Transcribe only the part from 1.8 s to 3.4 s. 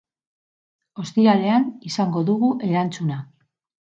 izango dugu erantzuna.